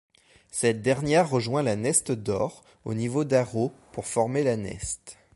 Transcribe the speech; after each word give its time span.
Cette 0.49 0.81
dernière 0.81 1.29
rejoint 1.29 1.61
la 1.61 1.75
Neste 1.75 2.11
d'Aure 2.11 2.63
au 2.85 2.95
niveau 2.95 3.23
d'Arreau 3.23 3.71
pour 3.91 4.07
former 4.07 4.43
la 4.43 4.57
Neste. 4.57 5.17